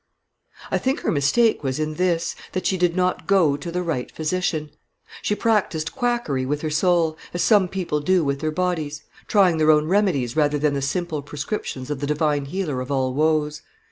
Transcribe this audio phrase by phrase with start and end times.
[0.71, 4.11] I think her mistake was in this, that she did not go to the right
[4.11, 4.71] Physician.
[5.21, 9.69] She practised quackery with her soul, as some people do with their bodies; trying their
[9.69, 13.61] own remedies, rather than the simple prescriptions of the Divine Healer of all woes.